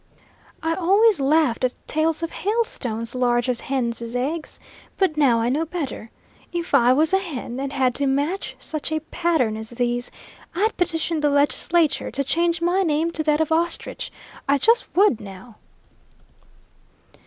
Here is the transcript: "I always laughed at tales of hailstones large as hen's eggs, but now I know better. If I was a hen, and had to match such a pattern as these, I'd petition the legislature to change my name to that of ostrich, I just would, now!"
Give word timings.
"I 0.63 0.73
always 0.73 1.19
laughed 1.19 1.63
at 1.63 1.75
tales 1.87 2.23
of 2.23 2.31
hailstones 2.31 3.13
large 3.13 3.47
as 3.47 3.59
hen's 3.59 4.01
eggs, 4.15 4.59
but 4.97 5.15
now 5.15 5.39
I 5.39 5.47
know 5.49 5.63
better. 5.63 6.09
If 6.51 6.73
I 6.73 6.91
was 6.91 7.13
a 7.13 7.19
hen, 7.19 7.59
and 7.59 7.71
had 7.71 7.93
to 8.01 8.07
match 8.07 8.55
such 8.57 8.91
a 8.91 8.99
pattern 9.11 9.55
as 9.55 9.69
these, 9.69 10.09
I'd 10.55 10.75
petition 10.75 11.21
the 11.21 11.29
legislature 11.29 12.09
to 12.09 12.23
change 12.23 12.63
my 12.63 12.81
name 12.81 13.11
to 13.11 13.21
that 13.21 13.41
of 13.41 13.51
ostrich, 13.51 14.11
I 14.49 14.57
just 14.57 14.87
would, 14.95 15.19
now!" 15.21 15.57